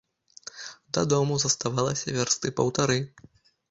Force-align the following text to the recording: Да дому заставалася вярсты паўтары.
Да 0.95 1.05
дому 1.13 1.37
заставалася 1.45 2.19
вярсты 2.19 2.47
паўтары. 2.61 2.97